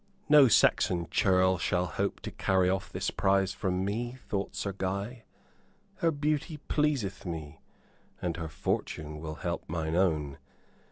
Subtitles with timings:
[0.27, 5.25] "No Saxon churl shall hope to carry off this prize from me," thought Sir Guy.
[5.97, 7.61] "Her beauty pleaseth me,
[8.19, 10.39] and her fortune will help mine own.